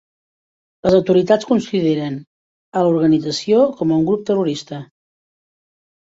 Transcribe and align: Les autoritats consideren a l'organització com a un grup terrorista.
Les 0.85 0.93
autoritats 0.99 1.47
consideren 1.49 2.15
a 2.81 2.81
l'organització 2.87 3.59
com 3.81 3.91
a 3.93 3.97
un 4.01 4.07
grup 4.07 4.23
terrorista. 4.31 4.81